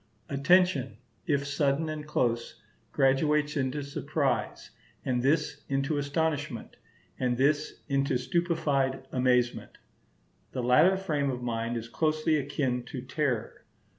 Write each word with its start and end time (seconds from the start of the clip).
Attention, 0.29 0.97
if 1.27 1.45
sudden 1.45 1.87
and 1.87 2.07
close, 2.07 2.59
graduates 2.91 3.55
into 3.55 3.83
surprise; 3.83 4.71
and 5.05 5.21
this 5.21 5.61
into 5.69 5.99
astonishment; 5.99 6.75
and 7.19 7.37
this 7.37 7.81
into 7.87 8.17
stupefied 8.17 9.05
amazement. 9.11 9.77
The 10.53 10.63
latter 10.63 10.97
frame 10.97 11.29
of 11.29 11.43
mind 11.43 11.77
is 11.77 11.87
closely 11.87 12.35
akin 12.37 12.81
to 12.85 13.03
terror. 13.03 13.63